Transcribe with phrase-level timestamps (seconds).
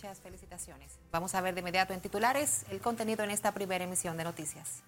[0.00, 0.96] Muchas felicitaciones.
[1.10, 4.84] Vamos a ver de inmediato en titulares el contenido en esta primera emisión de noticias.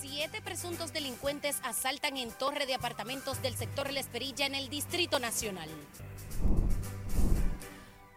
[0.00, 5.18] Siete presuntos delincuentes asaltan en torre de apartamentos del sector La Esperilla en el Distrito
[5.18, 5.68] Nacional.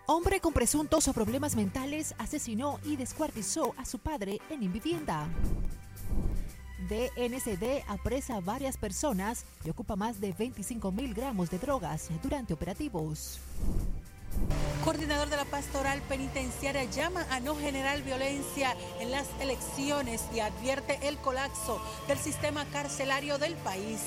[0.06, 5.28] Hombre con presuntos problemas mentales asesinó y descuartizó a su padre en invivienda.
[6.92, 12.54] DNCD apresa a varias personas y ocupa más de 25 mil gramos de drogas durante
[12.54, 13.40] operativos.
[14.84, 21.00] Coordinador de la Pastoral Penitenciaria llama a no generar violencia en las elecciones y advierte
[21.08, 24.02] el colapso del sistema carcelario del país.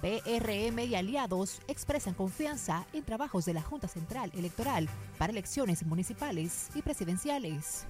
[0.00, 6.68] PRM y aliados expresan confianza en trabajos de la Junta Central Electoral para elecciones municipales
[6.74, 7.86] y presidenciales.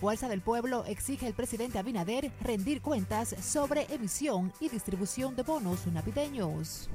[0.00, 5.86] Fuerza del Pueblo exige al presidente Abinader rendir cuentas sobre emisión y distribución de bonos
[5.86, 6.90] navideños.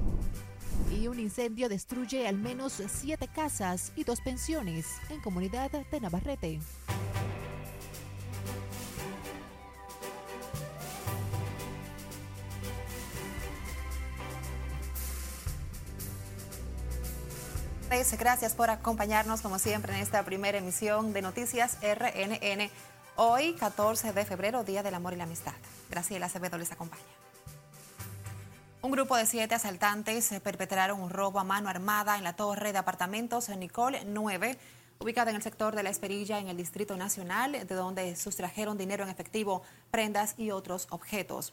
[0.90, 6.60] Y un incendio destruye al menos siete casas y dos pensiones en comunidad de Navarrete.
[17.92, 22.70] Gracias por acompañarnos como siempre en esta primera emisión de Noticias RNN.
[23.16, 25.52] Hoy, 14 de febrero, Día del Amor y la Amistad.
[25.90, 27.02] Graciela Acevedo les acompaña.
[28.80, 32.78] Un grupo de siete asaltantes perpetraron un robo a mano armada en la torre de
[32.78, 34.58] apartamentos en Nicole 9,
[34.98, 39.04] ubicada en el sector de La Esperilla, en el Distrito Nacional, de donde sustrajeron dinero
[39.04, 41.52] en efectivo, prendas y otros objetos.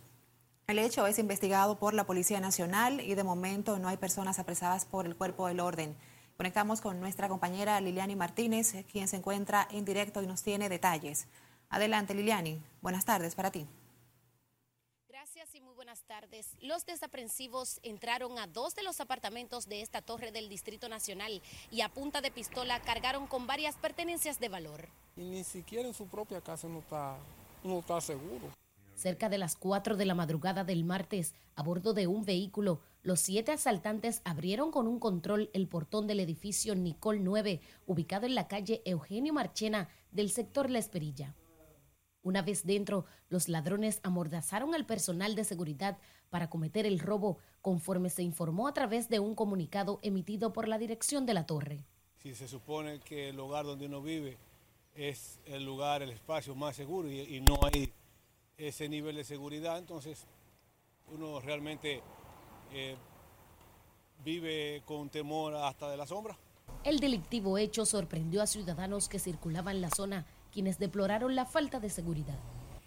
[0.67, 4.86] El hecho es investigado por la Policía Nacional y de momento no hay personas apresadas
[4.86, 5.98] por el cuerpo del orden.
[6.40, 11.28] Conectamos con nuestra compañera Liliani Martínez, quien se encuentra en directo y nos tiene detalles.
[11.68, 12.64] Adelante, Liliani.
[12.82, 13.68] Buenas tardes para ti.
[15.10, 16.56] Gracias y muy buenas tardes.
[16.62, 21.82] Los desaprensivos entraron a dos de los apartamentos de esta torre del Distrito Nacional y
[21.82, 24.88] a punta de pistola cargaron con varias pertenencias de valor.
[25.17, 27.17] Y ni siquiera en su propia casa no está,
[27.66, 28.48] no está seguro.
[28.95, 33.21] Cerca de las 4 de la madrugada del martes, a bordo de un vehículo, los
[33.21, 38.48] siete asaltantes abrieron con un control el portón del edificio Nicol 9, ubicado en la
[38.48, 41.36] calle Eugenio Marchena del sector La Esperilla.
[42.21, 45.98] Una vez dentro, los ladrones amordazaron al personal de seguridad
[46.30, 50.77] para cometer el robo, conforme se informó a través de un comunicado emitido por la
[50.77, 51.86] dirección de la torre.
[52.17, 54.37] Si se supone que el hogar donde uno vive
[54.93, 57.93] es el lugar, el espacio más seguro y, no hay
[58.58, 60.27] ese nivel de seguridad, entonces
[61.08, 62.04] uno realmente
[62.73, 62.95] eh,
[64.23, 66.37] vive con temor hasta de la sombra.
[66.83, 71.80] El delictivo hecho sorprendió a ciudadanos que circulaban en la zona, quienes deploraron la falta
[71.80, 72.37] de seguridad.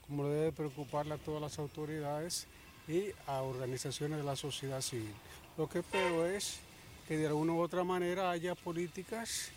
[0.06, 2.46] Como debe preocuparle a todas las autoridades
[2.88, 5.12] y a organizaciones de la sociedad civil.
[5.56, 6.60] Lo que espero es
[7.06, 9.50] que de alguna u otra manera haya políticas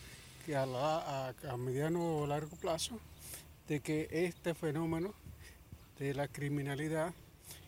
[0.45, 2.99] que a, la, a mediano o largo plazo
[3.67, 5.13] de que este fenómeno
[5.97, 7.13] de la criminalidad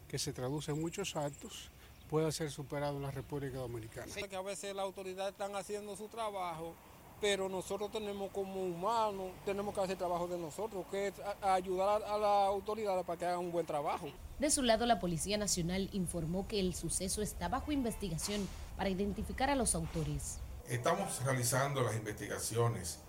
[0.07, 1.69] que se traduce en muchos actos
[2.09, 4.07] pueda ser superado en la República Dominicana.
[4.13, 6.73] Que a veces las autoridades están haciendo su trabajo,
[7.19, 12.17] pero nosotros tenemos como humanos, tenemos que hacer trabajo de nosotros, que es ayudar a,
[12.17, 14.09] las autoridades para que hagan un buen trabajo.
[14.39, 18.47] De su lado, la Policía Nacional informó que el suceso está bajo investigación
[18.77, 20.39] para identificar a los autores.
[20.67, 22.99] Estamos realizando las investigaciones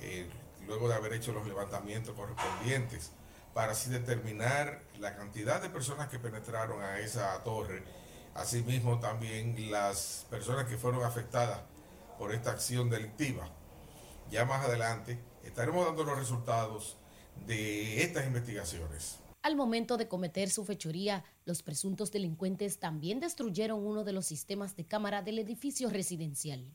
[0.00, 0.28] eh,
[0.66, 3.10] luego de haber hecho los levantamientos correspondientes
[3.52, 7.82] para así determinar la cantidad de personas que penetraron a esa torre
[8.34, 11.60] Asimismo, también las personas que fueron afectadas
[12.18, 13.48] por esta acción delictiva.
[14.30, 16.96] Ya más adelante estaremos dando los resultados
[17.46, 19.18] de estas investigaciones.
[19.42, 24.76] Al momento de cometer su fechoría, los presuntos delincuentes también destruyeron uno de los sistemas
[24.76, 26.66] de cámara del edificio residencial.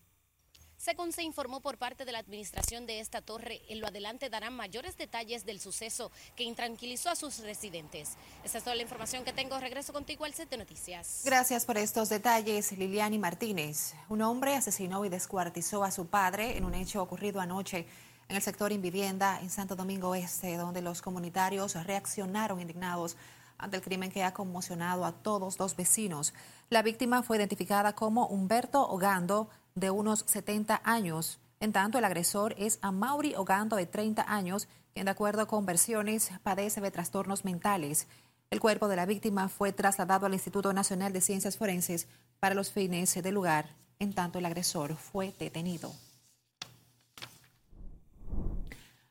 [0.84, 4.54] Según se informó por parte de la administración de esta torre, en lo adelante darán
[4.54, 8.18] mayores detalles del suceso que intranquilizó a sus residentes.
[8.44, 9.58] Esta es toda la información que tengo.
[9.62, 11.22] Regreso contigo al set de noticias.
[11.24, 13.94] Gracias por estos detalles, Liliani Martínez.
[14.10, 17.88] Un hombre asesinó y descuartizó a su padre en un hecho ocurrido anoche
[18.28, 23.16] en el sector Invivienda en Santo Domingo Este, donde los comunitarios reaccionaron indignados
[23.58, 26.34] ante el crimen que ha conmocionado a todos los vecinos.
[26.70, 31.40] La víctima fue identificada como Humberto Ogando, de unos 70 años.
[31.60, 35.66] En tanto, el agresor es a Mauri Ogando, de 30 años, quien de acuerdo con
[35.66, 38.08] versiones padece de trastornos mentales.
[38.52, 42.08] El cuerpo de la víctima fue trasladado al Instituto Nacional de Ciencias Forenses
[42.40, 43.70] para los fines del lugar.
[44.00, 45.94] En tanto, el agresor fue detenido.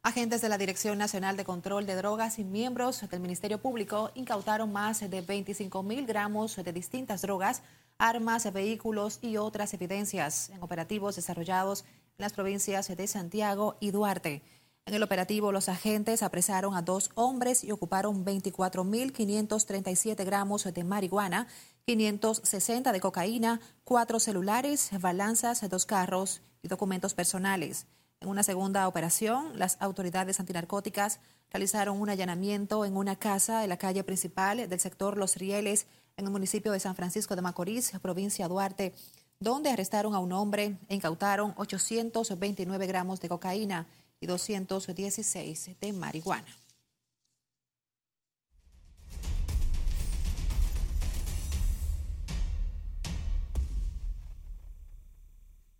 [0.05, 4.73] Agentes de la Dirección Nacional de Control de Drogas y miembros del Ministerio Público incautaron
[4.73, 7.62] más de 25 mil gramos de distintas drogas,
[8.02, 11.84] armas, vehículos y otras evidencias en operativos desarrollados
[12.19, 14.43] en las provincias de Santiago y Duarte.
[14.84, 21.46] En el operativo, los agentes apresaron a dos hombres y ocuparon 24.537 gramos de marihuana,
[21.87, 27.87] 560 de cocaína, cuatro celulares, balanzas, dos carros y documentos personales.
[28.20, 31.20] En una segunda operación, las autoridades antinarcóticas
[31.52, 35.87] realizaron un allanamiento en una casa en la calle principal del sector Los Rieles,
[36.17, 38.94] en el municipio de San Francisco de Macorís, provincia Duarte,
[39.41, 43.87] donde arrestaron a un hombre e incautaron 829 gramos de cocaína
[44.20, 46.47] y 216 de marihuana.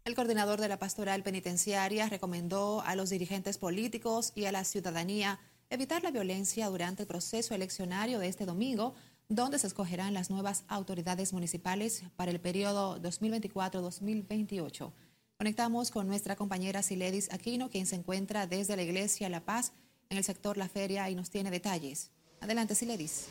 [0.05, 5.39] El coordinador de la pastoral penitenciaria recomendó a los dirigentes políticos y a la ciudadanía
[5.71, 8.95] evitar la violencia durante el proceso eleccionario de este domingo,
[9.35, 14.93] donde se escogerán las nuevas autoridades municipales para el periodo 2024-2028.
[15.39, 19.73] Conectamos con nuestra compañera Siledis Aquino, quien se encuentra desde la Iglesia La Paz
[20.11, 22.11] en el sector La Feria y nos tiene detalles.
[22.41, 23.25] Adelante, Siledis.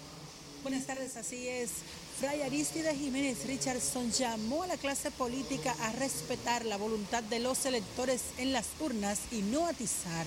[0.63, 1.69] Buenas tardes, así es.
[2.19, 7.65] Fray Aristide Jiménez Richardson llamó a la clase política a respetar la voluntad de los
[7.67, 10.25] electores en las urnas y no atizar.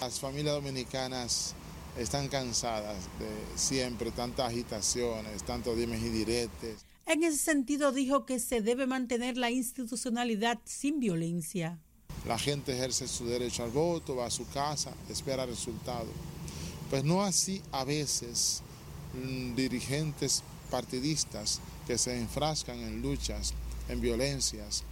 [0.00, 1.54] Las familias dominicanas
[1.98, 6.84] están cansadas de siempre tantas agitaciones, tantos dimes y diretes.
[7.06, 11.78] En ese sentido dijo que se debe mantener la institucionalidad sin violencia.
[12.26, 16.08] La gente ejerce su derecho al voto, va a su casa, espera resultados.
[16.90, 18.62] Pues no así a veces
[19.14, 23.54] mm, dirigentes partidistas que se enfrascan en luchas,
[23.88, 24.82] en violencias,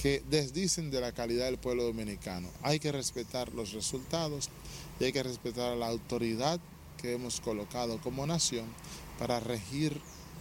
[0.00, 2.48] que desdicen de la calidad del pueblo dominicano.
[2.62, 4.50] Hay que respetar los resultados
[5.00, 6.60] y hay que respetar a la autoridad
[7.00, 8.66] que hemos colocado como nación
[9.18, 10.00] para regir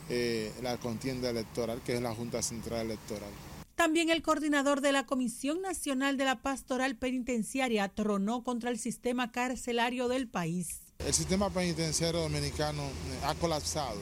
[0.10, 3.32] eh, la contienda electoral, que es la Junta Central Electoral.
[3.76, 9.32] También el coordinador de la Comisión Nacional de la Pastoral Penitenciaria tronó contra el sistema
[9.32, 10.82] carcelario del país.
[11.00, 14.00] El sistema penitenciario dominicano eh, ha colapsado.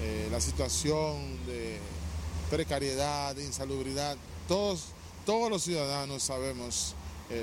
[0.00, 1.78] Eh, la situación de
[2.50, 4.16] precariedad, de insalubridad,
[4.48, 4.86] todos,
[5.24, 6.94] todos los ciudadanos sabemos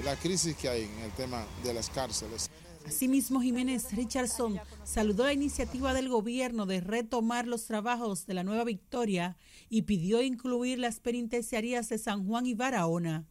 [0.04, 2.50] la crisis que hay en el tema de las cárceles.
[2.86, 8.63] Asimismo, Jiménez Richardson saludó la iniciativa del gobierno de retomar los trabajos de la Nueva
[8.63, 9.38] Victoria
[9.69, 13.25] y pidió incluir las penitenciarías de San Juan y Barahona.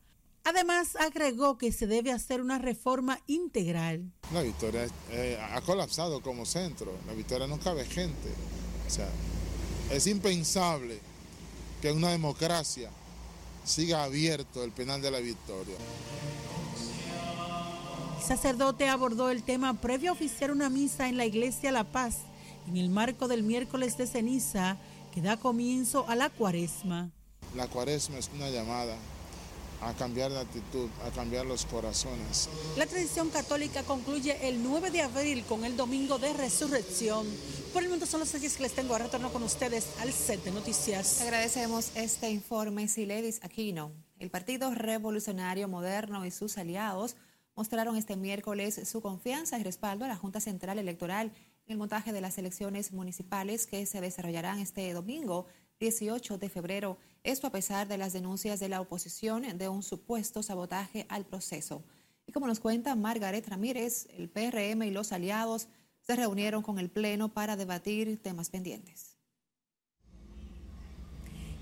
[0.45, 4.11] Además, agregó que se debe hacer una reforma integral.
[4.33, 6.93] La Victoria eh, ha colapsado como centro.
[7.07, 8.31] La Victoria no cabe gente.
[8.87, 9.09] O sea,
[9.91, 10.99] es impensable
[11.83, 12.91] que una democracia
[13.65, 15.77] siga abierto el penal de la Victoria
[18.31, 22.19] sacerdote abordó el tema previo a oficiar una misa en la iglesia La Paz
[22.69, 24.77] en el marco del miércoles de ceniza
[25.13, 27.11] que da comienzo a la cuaresma.
[27.57, 28.97] La cuaresma es una llamada
[29.81, 32.49] a cambiar la actitud, a cambiar los corazones.
[32.77, 37.27] La tradición católica concluye el 9 de abril con el domingo de resurrección.
[37.73, 38.95] Por el momento son los detalles que les tengo.
[38.95, 41.21] a retorno con ustedes al set de noticias.
[41.21, 43.93] Agradecemos este informe, Siledis Aquino.
[44.19, 47.17] El Partido Revolucionario Moderno y sus aliados
[47.55, 51.33] mostraron este miércoles su confianza y respaldo a la Junta Central Electoral
[51.67, 55.47] en el montaje de las elecciones municipales que se desarrollarán este domingo
[55.81, 56.99] 18 de febrero.
[57.25, 61.83] Esto a pesar de las denuncias de la oposición de un supuesto sabotaje al proceso.
[62.27, 65.69] Y como nos cuenta Margaret Ramírez, el PRM y los aliados
[66.03, 69.17] se reunieron con el Pleno para debatir temas pendientes.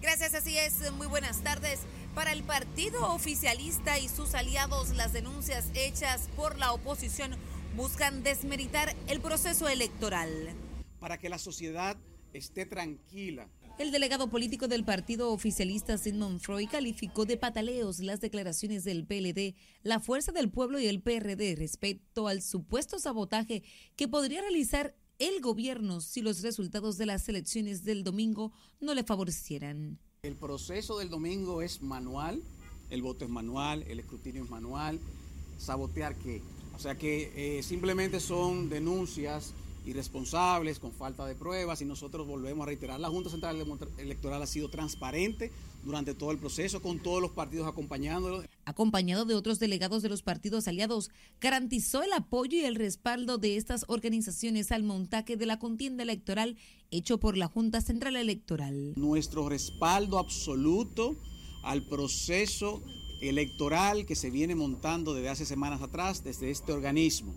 [0.01, 0.93] Gracias, así es.
[0.93, 1.81] Muy buenas tardes.
[2.15, 7.37] Para el partido oficialista y sus aliados, las denuncias hechas por la oposición
[7.77, 10.55] buscan desmeritar el proceso electoral.
[10.99, 11.97] Para que la sociedad
[12.33, 13.49] esté tranquila.
[13.79, 19.55] El delegado político del partido oficialista Sigmund Freud calificó de pataleos las declaraciones del PLD,
[19.85, 23.63] la Fuerza del Pueblo y el PRD respecto al supuesto sabotaje
[23.95, 29.05] que podría realizar el gobierno si los resultados de las elecciones del domingo no le
[29.05, 30.01] favorecieran.
[30.25, 32.43] El proceso del domingo es manual,
[32.91, 34.99] el voto es manual, el escrutinio es manual.
[35.57, 36.43] ¿Sabotear qué?
[36.75, 39.55] O sea que eh, simplemente son denuncias
[39.89, 43.57] irresponsables, con falta de pruebas, y nosotros volvemos a reiterar, la Junta Central
[43.99, 45.51] Electoral ha sido transparente
[45.85, 48.45] durante todo el proceso, con todos los partidos acompañándolo.
[48.65, 53.57] Acompañado de otros delegados de los partidos aliados, garantizó el apoyo y el respaldo de
[53.57, 56.57] estas organizaciones al montaje de la contienda electoral
[56.91, 58.95] hecho por la Junta Central Electoral.
[58.97, 61.17] Nuestro respaldo absoluto
[61.63, 62.83] al proceso
[63.21, 67.35] electoral que se viene montando desde hace semanas atrás desde este organismo.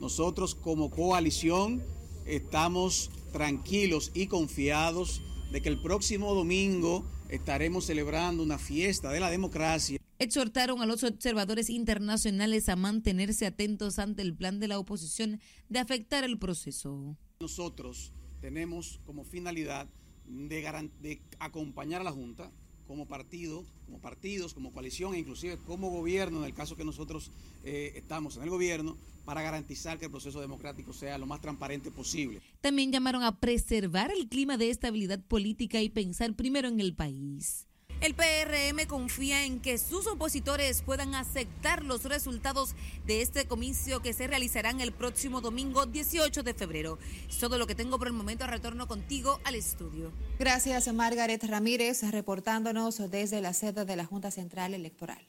[0.00, 1.82] Nosotros como coalición
[2.26, 9.30] estamos tranquilos y confiados de que el próximo domingo estaremos celebrando una fiesta de la
[9.30, 9.98] democracia.
[10.18, 15.78] Exhortaron a los observadores internacionales a mantenerse atentos ante el plan de la oposición de
[15.78, 17.16] afectar el proceso.
[17.40, 19.88] Nosotros tenemos como finalidad
[20.26, 22.50] de, de acompañar a la Junta
[22.86, 27.30] como partido, como partidos, como coalición e inclusive como gobierno, en el caso que nosotros
[27.64, 31.90] eh, estamos en el gobierno, para garantizar que el proceso democrático sea lo más transparente
[31.90, 32.40] posible.
[32.60, 37.65] También llamaron a preservar el clima de estabilidad política y pensar primero en el país.
[38.00, 42.74] El PRM confía en que sus opositores puedan aceptar los resultados
[43.06, 46.98] de este comicio que se realizarán el próximo domingo 18 de febrero.
[47.28, 48.46] Es todo lo que tengo por el momento.
[48.46, 50.12] Retorno contigo al estudio.
[50.38, 55.26] Gracias, Margaret Ramírez, reportándonos desde la sede de la Junta Central Electoral.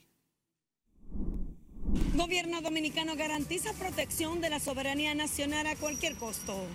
[2.15, 6.65] Gobierno dominicano garantiza protección de la soberanía nacional a cualquier costo.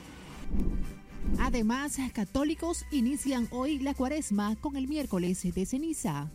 [1.39, 6.31] Además, católicos inician hoy la cuaresma con el miércoles de ceniza.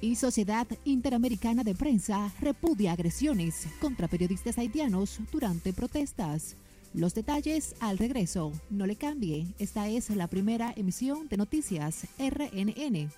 [0.00, 6.56] Y Sociedad Interamericana de Prensa repudia agresiones contra periodistas haitianos durante protestas.
[6.94, 8.52] Los detalles al regreso.
[8.70, 9.46] No le cambie.
[9.58, 13.10] Esta es la primera emisión de Noticias RNN.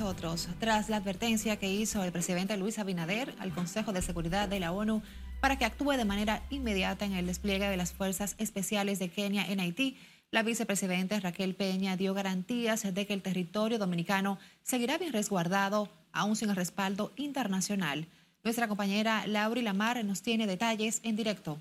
[0.00, 0.48] Nosotros.
[0.58, 4.72] Tras la advertencia que hizo el presidente Luis Abinader al Consejo de Seguridad de la
[4.72, 5.02] ONU
[5.40, 9.46] para que actúe de manera inmediata en el despliegue de las fuerzas especiales de Kenia
[9.46, 9.96] en Haití,
[10.32, 16.34] la vicepresidenta Raquel Peña dio garantías de que el territorio dominicano seguirá bien resguardado, aún
[16.34, 18.08] sin el respaldo internacional.
[18.42, 21.58] Nuestra compañera Lauri Lamar nos tiene detalles en directo.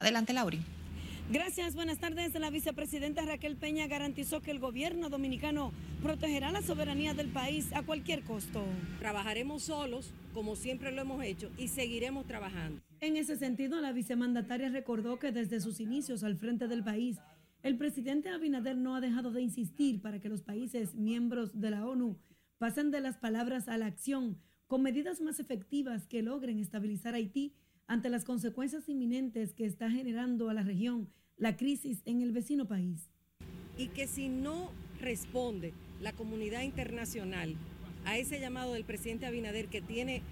[0.00, 0.60] Adelante, Lauri.
[1.28, 2.38] Gracias, buenas tardes.
[2.38, 7.82] La vicepresidenta Raquel Peña garantizó que el gobierno dominicano protegerá la soberanía del país a
[7.82, 8.64] cualquier costo.
[9.00, 12.80] Trabajaremos solos, como siempre lo hemos hecho, y seguiremos trabajando.
[13.00, 17.18] En ese sentido, la vicemandataria recordó que desde sus inicios al frente del país,
[17.64, 21.86] el presidente Abinader no ha dejado de insistir para que los países miembros de la
[21.86, 22.20] ONU
[22.58, 27.52] pasen de las palabras a la acción con medidas más efectivas que logren estabilizar Haití
[27.88, 32.66] ante las consecuencias inminentes que está generando a la región la crisis en el vecino
[32.66, 33.10] país.
[33.76, 37.54] Y que si no responde la comunidad internacional
[38.04, 40.22] a ese llamado del presidente Abinader que tiene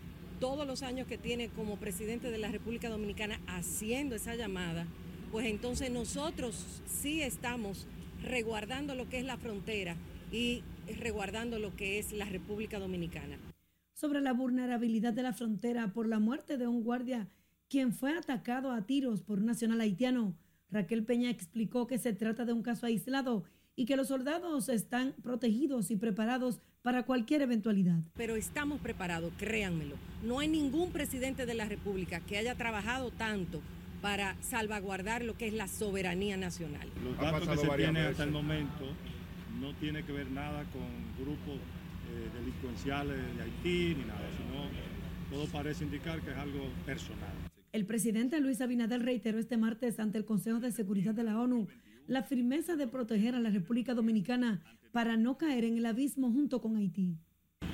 [0.40, 4.87] todos los años que tiene como presidente de la República Dominicana haciendo esa llamada,
[5.30, 7.87] pues entonces nosotros sí estamos
[8.23, 9.96] resguardando lo que es la frontera
[10.32, 10.62] y
[10.99, 13.38] resguardando lo que es la República Dominicana.
[13.92, 17.28] Sobre la vulnerabilidad de la frontera por la muerte de un guardia
[17.68, 20.37] quien fue atacado a tiros por un nacional haitiano.
[20.71, 23.44] Raquel Peña explicó que se trata de un caso aislado
[23.76, 28.00] y que los soldados están protegidos y preparados para cualquier eventualidad.
[28.14, 29.97] Pero estamos preparados, créanmelo.
[30.23, 33.62] No hay ningún presidente de la República que haya trabajado tanto
[34.02, 36.88] para salvaguardar lo que es la soberanía nacional.
[37.02, 38.85] Los datos que se tienen hasta el momento
[39.61, 44.68] no tiene que ver nada con grupos eh, delincuenciales de Haití ni nada, sino
[45.30, 47.33] todo parece indicar que es algo personal.
[47.75, 51.66] El presidente Luis Abinader reiteró este martes ante el Consejo de Seguridad de la ONU
[52.07, 54.62] la firmeza de proteger a la República Dominicana
[54.93, 57.19] para no caer en el abismo junto con Haití.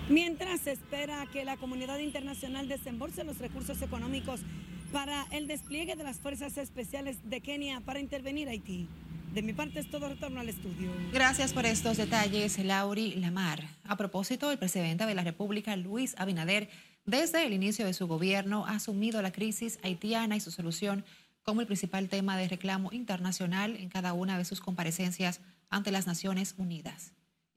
[0.08, 4.40] Mientras se espera que la comunidad internacional desembolse los recursos económicos
[4.90, 8.88] para el despliegue de las fuerzas especiales de Kenia para intervenir Haití.
[9.34, 10.90] De mi parte es todo retorno al estudio.
[11.12, 13.68] Gracias por estos detalles, Lauri Lamar.
[13.84, 16.70] A propósito, el presidente de la República, Luis Abinader,
[17.04, 21.04] desde el inicio de su gobierno ha asumido la crisis haitiana y su solución
[21.42, 25.40] como el principal tema de reclamo internacional en cada una de sus comparecencias
[25.70, 27.12] ante las Naciones Unidas.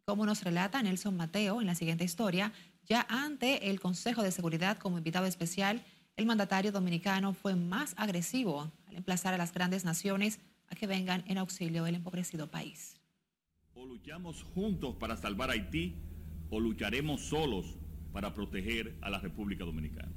[0.06, 2.54] Como nos relata Nelson Mateo en la siguiente historia,
[2.86, 5.84] ya ante el Consejo de Seguridad como invitado especial,
[6.16, 11.24] el mandatario dominicano fue más agresivo al emplazar a las grandes naciones a que vengan
[11.28, 13.00] en auxilio del empobrecido país.
[13.74, 15.96] O luchamos juntos para salvar Haití
[16.50, 17.78] o lucharemos solos
[18.13, 20.13] para proteger a la República Dominicana.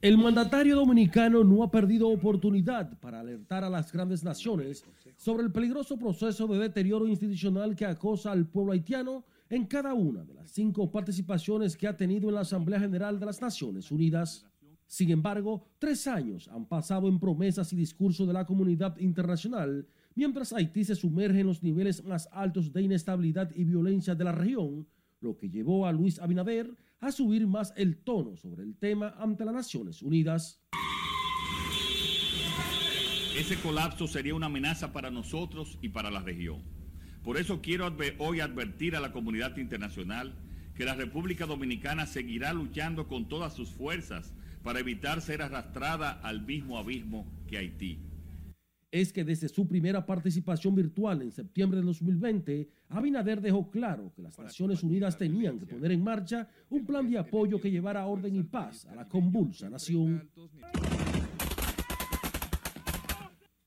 [0.00, 4.84] El mandatario dominicano no ha perdido oportunidad para alertar a las grandes naciones
[5.16, 10.22] sobre el peligroso proceso de deterioro institucional que acosa al pueblo haitiano en cada una
[10.24, 14.44] de las cinco participaciones que ha tenido en la Asamblea General de las Naciones Unidas.
[14.86, 20.52] Sin embargo, tres años han pasado en promesas y discursos de la comunidad internacional, mientras
[20.52, 24.86] Haití se sumerge en los niveles más altos de inestabilidad y violencia de la región,
[25.20, 26.76] lo que llevó a Luis Abinader
[27.06, 30.62] a subir más el tono sobre el tema ante las Naciones Unidas.
[33.36, 36.62] Ese colapso sería una amenaza para nosotros y para la región.
[37.22, 40.34] Por eso quiero hoy advertir a la comunidad internacional
[40.74, 44.32] que la República Dominicana seguirá luchando con todas sus fuerzas
[44.62, 47.98] para evitar ser arrastrada al mismo abismo que Haití.
[48.94, 54.22] Es que desde su primera participación virtual en septiembre de 2020, Abinader dejó claro que
[54.22, 58.36] las Naciones Unidas tenían que poner en marcha un plan de apoyo que llevara orden
[58.36, 60.30] y paz a la convulsa nación.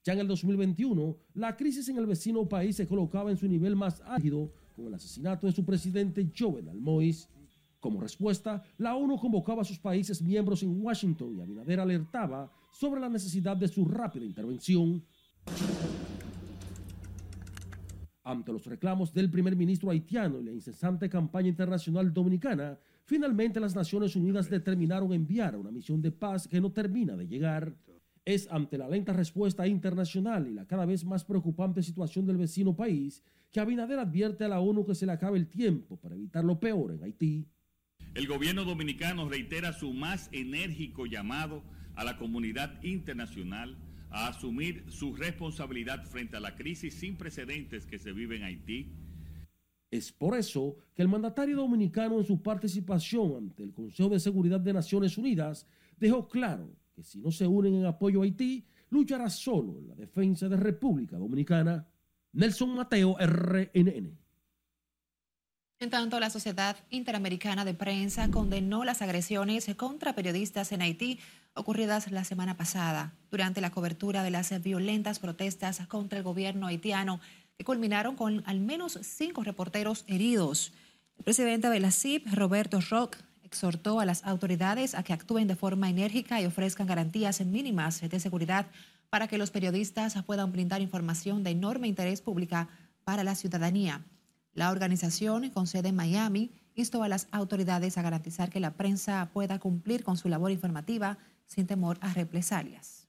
[0.06, 3.76] Ya en el 2021, la crisis en el vecino país se colocaba en su nivel
[3.76, 7.28] más álgido con el asesinato de su presidente Jovenel Moïse.
[7.82, 13.02] Como respuesta, la ONU convocaba a sus países miembros en Washington y Abinader alertaba sobre
[13.02, 15.04] la necesidad de su rápida intervención.
[18.28, 23.74] Ante los reclamos del primer ministro haitiano y la incesante campaña internacional dominicana, finalmente las
[23.74, 27.74] Naciones Unidas determinaron enviar una misión de paz que no termina de llegar.
[28.26, 32.76] Es ante la lenta respuesta internacional y la cada vez más preocupante situación del vecino
[32.76, 36.44] país que Abinader advierte a la ONU que se le acabe el tiempo para evitar
[36.44, 37.48] lo peor en Haití.
[38.14, 41.64] El gobierno dominicano reitera su más enérgico llamado
[41.96, 43.78] a la comunidad internacional
[44.10, 48.92] a asumir su responsabilidad frente a la crisis sin precedentes que se vive en Haití.
[49.90, 54.60] Es por eso que el mandatario dominicano en su participación ante el Consejo de Seguridad
[54.60, 55.66] de Naciones Unidas
[55.98, 59.96] dejó claro que si no se unen en apoyo a Haití, luchará solo en la
[59.96, 61.88] defensa de República Dominicana.
[62.34, 64.18] Nelson Mateo, RNN.
[65.80, 71.20] En tanto, la Sociedad Interamericana de Prensa condenó las agresiones contra periodistas en Haití
[71.58, 77.20] ocurridas la semana pasada durante la cobertura de las violentas protestas contra el gobierno haitiano
[77.58, 80.72] que culminaron con al menos cinco reporteros heridos.
[81.18, 85.56] El presidente de la CIP, Roberto Rock, exhortó a las autoridades a que actúen de
[85.56, 88.68] forma enérgica y ofrezcan garantías mínimas de seguridad
[89.10, 92.68] para que los periodistas puedan brindar información de enorme interés pública
[93.04, 94.04] para la ciudadanía.
[94.54, 99.30] La organización, con sede en Miami, instó a las autoridades a garantizar que la prensa
[99.34, 103.08] pueda cumplir con su labor informativa sin temor a represalias.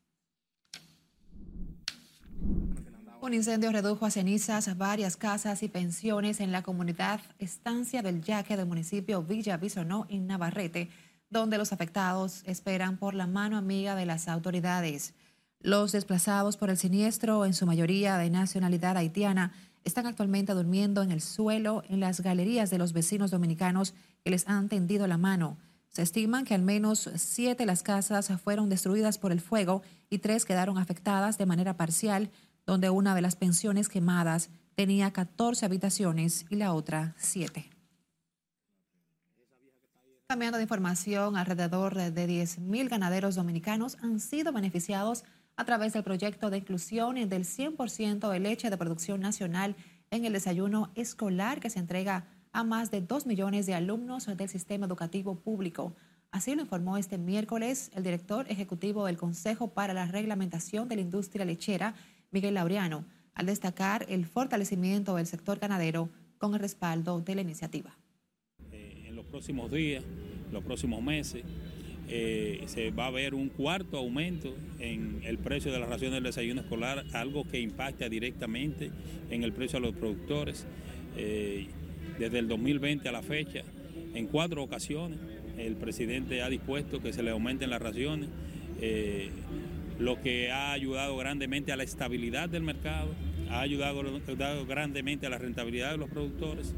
[3.20, 8.56] Un incendio redujo a cenizas varias casas y pensiones en la comunidad Estancia del Yaque
[8.56, 10.88] del municipio Villa Bisonó en Navarrete,
[11.28, 15.14] donde los afectados esperan por la mano amiga de las autoridades.
[15.60, 19.52] Los desplazados por el siniestro, en su mayoría de nacionalidad haitiana,
[19.84, 24.46] están actualmente durmiendo en el suelo en las galerías de los vecinos dominicanos que les
[24.46, 25.56] han tendido la mano.
[25.98, 30.18] Se estiman que al menos siete de las casas fueron destruidas por el fuego y
[30.18, 32.30] tres quedaron afectadas de manera parcial
[32.66, 37.68] donde una de las pensiones quemadas tenía 14 habitaciones y la otra 7.
[40.28, 45.24] Cambiando de información, alrededor de 10.000 ganaderos dominicanos han sido beneficiados
[45.56, 49.74] a través del proyecto de inclusión del 100% de leche de producción nacional
[50.12, 54.48] en el desayuno escolar que se entrega a más de 2 millones de alumnos del
[54.48, 55.94] sistema educativo público.
[56.32, 61.02] Así lo informó este miércoles el director ejecutivo del Consejo para la Reglamentación de la
[61.02, 61.94] Industria Lechera,
[62.32, 67.96] Miguel Laureano, al destacar el fortalecimiento del sector ganadero con el respaldo de la iniciativa.
[68.72, 70.02] Eh, en los próximos días,
[70.50, 71.44] los próximos meses,
[72.08, 76.24] eh, se va a ver un cuarto aumento en el precio de la ración del
[76.24, 78.90] desayuno escolar, algo que impacta directamente
[79.30, 80.66] en el precio a los productores.
[81.16, 81.68] Eh,
[82.18, 83.62] desde el 2020 a la fecha,
[84.14, 85.18] en cuatro ocasiones,
[85.56, 88.28] el presidente ha dispuesto que se le aumenten las raciones
[89.98, 93.08] lo que ha ayudado grandemente a la estabilidad del mercado,
[93.50, 94.02] ha ayudado,
[94.66, 96.74] grandemente a la rentabilidad de los productores.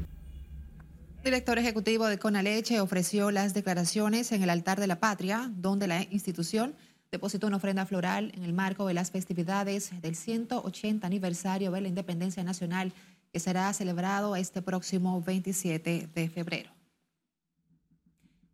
[1.17, 5.87] El director ejecutivo de Conaleche ofreció las declaraciones en el altar de la patria, donde
[5.87, 6.73] la institución
[7.11, 11.89] depositó una ofrenda floral en el marco de las festividades del 180 aniversario de la
[11.89, 12.93] independencia nacional
[13.31, 16.71] que será celebrado este próximo 27 de febrero.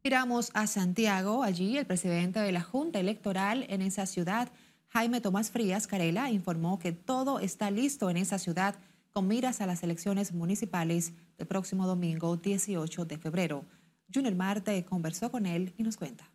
[0.04, 1.44] Miramos a Santiago.
[1.44, 4.50] Allí el presidente de la Junta Electoral en esa ciudad,
[4.90, 8.76] Jaime Tomás Frías Carela, informó que todo está listo en esa ciudad
[9.12, 13.66] con miras a las elecciones municipales del próximo domingo 18 de febrero.
[14.14, 16.32] Junior Marte conversó con él y nos cuenta.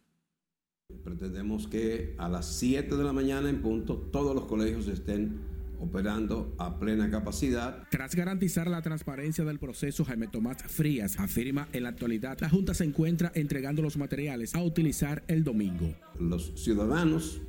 [1.05, 5.41] Pretendemos que a las 7 de la mañana en punto todos los colegios estén
[5.83, 7.89] operando a plena capacidad.
[7.91, 12.73] Tras garantizar la transparencia del proceso, Jaime Tomás Frías afirma en la actualidad la Junta
[12.73, 15.93] se encuentra entregando los materiales a utilizar el domingo.
[16.21, 17.41] Los ciudadanos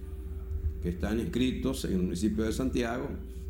[0.81, 3.09] que están inscritos en el municipio de Santiago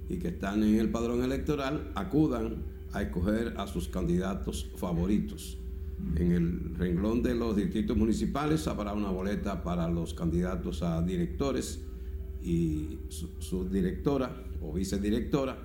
[0.10, 5.58] y que están en el padrón electoral acudan a escoger a sus candidatos favoritos.
[6.18, 11.80] En el renglón de los distritos municipales habrá una boleta para los candidatos a directores
[12.42, 13.00] y
[13.40, 15.58] subdirectora o vicedirectora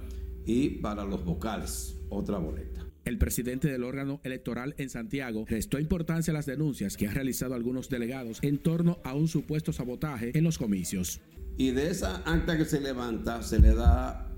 [0.44, 2.86] y para los vocales otra boleta.
[3.04, 7.54] El presidente del órgano electoral en Santiago restó importancia a las denuncias que han realizado
[7.54, 11.20] algunos delegados en torno a un supuesto sabotaje en los comicios.
[11.56, 14.28] Y de esa acta que se levanta se le da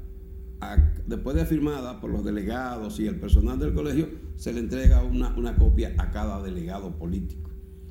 [1.06, 5.34] después de firmada por los delegados y el personal del colegio, se le entrega una,
[5.36, 7.50] una copia a cada delegado político.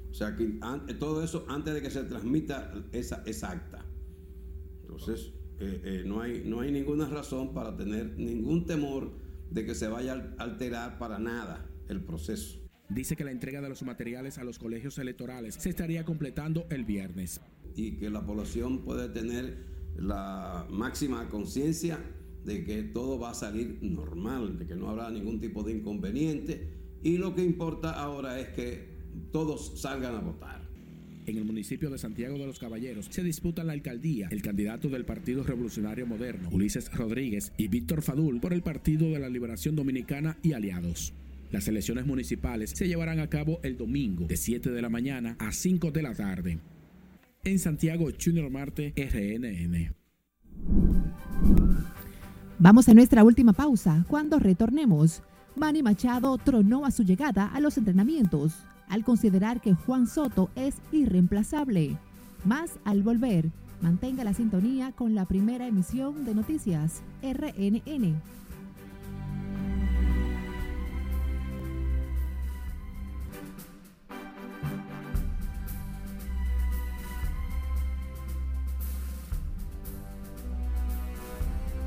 [0.09, 0.59] O sea que
[0.99, 3.85] todo eso antes de que se transmita esa, esa acta.
[4.81, 9.11] Entonces, eh, eh, no, hay, no hay ninguna razón para tener ningún temor
[9.49, 12.59] de que se vaya a alterar para nada el proceso.
[12.89, 16.85] Dice que la entrega de los materiales a los colegios electorales se estaría completando el
[16.85, 17.41] viernes.
[17.75, 21.99] Y que la población puede tener la máxima conciencia
[22.45, 26.79] de que todo va a salir normal, de que no habrá ningún tipo de inconveniente
[27.03, 28.97] y lo que importa ahora es que
[29.31, 30.68] todos salgan a votar.
[31.29, 35.05] En el municipio de Santiago de los Caballeros se disputan la alcaldía el candidato del
[35.05, 40.39] Partido Revolucionario Moderno, Ulises Rodríguez, y Víctor Fadul por el Partido de la Liberación Dominicana
[40.41, 41.13] y aliados.
[41.51, 45.51] Las elecciones municipales se llevarán a cabo el domingo de 7 de la mañana a
[45.51, 46.57] 5 de la tarde.
[47.43, 49.93] En Santiago, Junior Marte, RNN.
[52.57, 54.03] Vamos a nuestra última pausa.
[54.09, 55.21] Cuando retornemos,
[55.55, 60.75] Manny Machado tronó a su llegada a los entrenamientos al considerar que Juan Soto es
[60.91, 61.97] irreemplazable.
[62.43, 63.49] Más al volver,
[63.81, 68.21] mantenga la sintonía con la primera emisión de noticias RNN.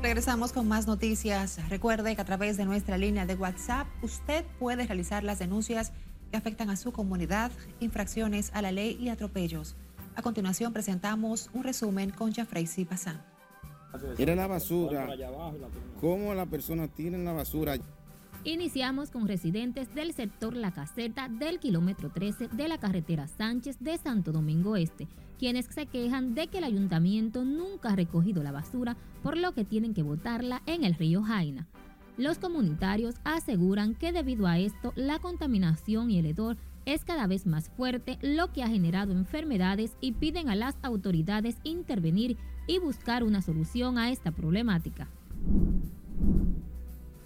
[0.01, 1.57] Regresamos con más noticias.
[1.69, 5.93] Recuerde que a través de nuestra línea de WhatsApp usted puede realizar las denuncias
[6.33, 9.75] que afectan a su comunidad, infracciones a la ley y atropellos.
[10.15, 13.21] A continuación presentamos un resumen con Jafrey Pasán.
[14.17, 15.07] Era la basura.
[16.01, 17.75] ¿Cómo la persona tiene la basura?
[18.45, 23.99] Iniciamos con residentes del sector La Caseta del kilómetro 13 de la carretera Sánchez de
[23.99, 28.97] Santo Domingo Este, quienes se quejan de que el ayuntamiento nunca ha recogido la basura,
[29.21, 31.67] por lo que tienen que botarla en el río Jaina.
[32.17, 37.47] Los comunitarios aseguran que debido a esto la contaminación y el hedor es cada vez
[37.47, 43.23] más fuerte, lo que ha generado enfermedades y piden a las autoridades intervenir y buscar
[43.23, 45.07] una solución a esta problemática.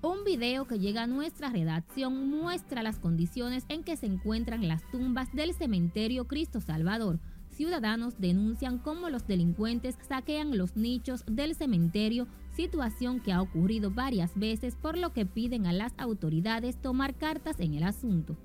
[0.00, 4.90] Un video que llega a nuestra redacción muestra las condiciones en que se encuentran las
[4.90, 7.20] tumbas del cementerio Cristo Salvador
[7.58, 14.30] ciudadanos denuncian cómo los delincuentes saquean los nichos del cementerio, situación que ha ocurrido varias
[14.38, 18.36] veces por lo que piden a las autoridades tomar cartas en el asunto.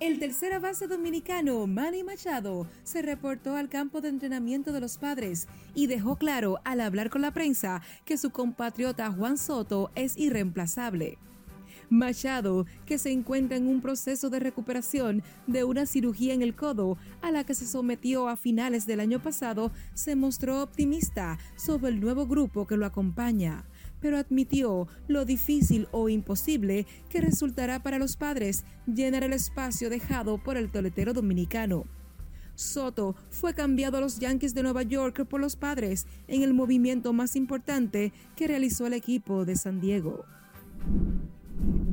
[0.00, 5.46] El tercera base dominicano, Manny Machado, se reportó al campo de entrenamiento de los padres
[5.76, 11.18] y dejó claro al hablar con la prensa que su compatriota Juan Soto es irreemplazable.
[11.92, 16.96] Machado, que se encuentra en un proceso de recuperación de una cirugía en el codo
[17.20, 22.00] a la que se sometió a finales del año pasado, se mostró optimista sobre el
[22.00, 23.64] nuevo grupo que lo acompaña
[24.00, 30.38] pero admitió lo difícil o imposible que resultará para los padres llenar el espacio dejado
[30.38, 31.84] por el toletero dominicano.
[32.56, 37.12] Soto fue cambiado a los Yankees de Nueva York por los padres en el movimiento
[37.12, 40.24] más importante que realizó el equipo de San Diego.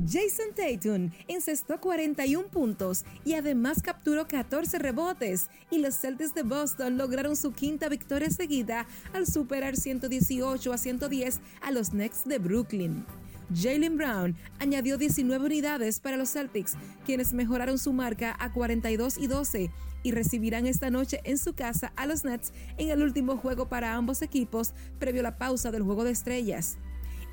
[0.06, 6.98] Jason Tatum encestó 41 puntos y además capturó 14 rebotes y los Celtics de Boston
[6.98, 13.04] lograron su quinta victoria seguida al superar 118 a 110 a los Nets de Brooklyn.
[13.54, 19.26] Jalen Brown añadió 19 unidades para los Celtics, quienes mejoraron su marca a 42 y
[19.28, 19.70] 12
[20.02, 23.94] y recibirán esta noche en su casa a los Nets en el último juego para
[23.94, 26.78] ambos equipos previo a la pausa del Juego de Estrellas.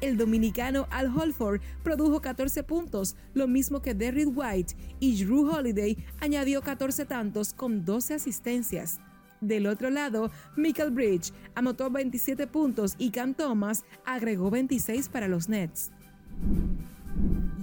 [0.01, 5.97] El dominicano Al Holford produjo 14 puntos, lo mismo que Derrick White, y Drew Holiday
[6.19, 8.99] añadió 14 tantos con 12 asistencias.
[9.41, 15.47] Del otro lado, Michael Bridge anotó 27 puntos y Cam Thomas agregó 26 para los
[15.49, 15.91] Nets.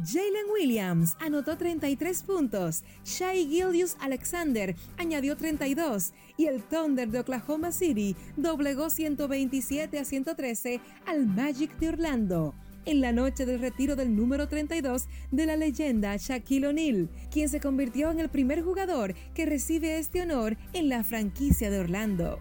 [0.07, 7.73] Jalen Williams anotó 33 puntos, Shai Gildius Alexander añadió 32 y el Thunder de Oklahoma
[7.73, 12.55] City doblegó 127 a 113 al Magic de Orlando.
[12.85, 17.61] En la noche del retiro del número 32 de la leyenda Shaquille O'Neal, quien se
[17.61, 22.41] convirtió en el primer jugador que recibe este honor en la franquicia de Orlando.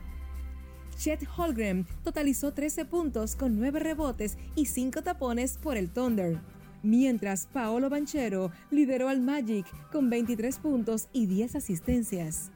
[0.97, 6.41] Chet Holgren totalizó 13 puntos con 9 rebotes y 5 tapones por el Thunder
[6.83, 12.51] mientras Paolo Banchero lideró al Magic con 23 puntos y 10 asistencias.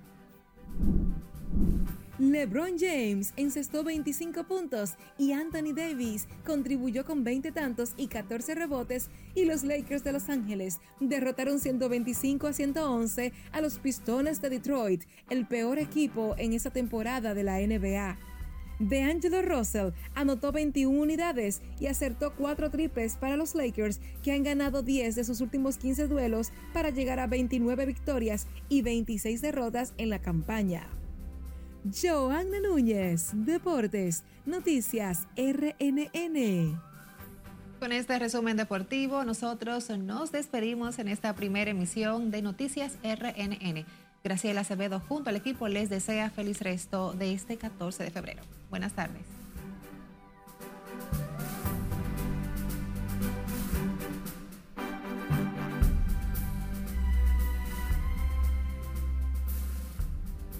[2.19, 9.11] LeBron James encestó 25 puntos y Anthony Davis contribuyó con 20 tantos y 14 rebotes
[9.35, 15.03] y los Lakers de Los Ángeles derrotaron 125 a 111 a los Pistones de Detroit,
[15.29, 18.17] el peor equipo en esa temporada de la NBA.
[18.79, 24.83] DeAngelo Russell anotó 21 unidades y acertó 4 triples para los Lakers, que han ganado
[24.83, 30.09] 10 de sus últimos 15 duelos para llegar a 29 victorias y 26 derrotas en
[30.09, 30.87] la campaña.
[31.89, 36.79] Joanna Núñez, Deportes, Noticias RNN.
[37.79, 43.85] Con este resumen deportivo, nosotros nos despedimos en esta primera emisión de Noticias RNN.
[44.23, 48.56] Graciela Acevedo junto al equipo les desea feliz resto de este 14 de febrero.
[48.69, 49.36] Buenas tardes.